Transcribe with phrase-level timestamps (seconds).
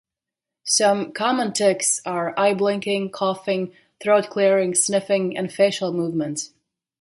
[0.63, 6.53] Some common tics are eye blinking, coughing, throat clearing, sniffing, and facial movements.